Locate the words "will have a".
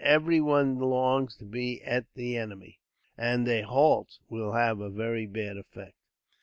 4.29-4.89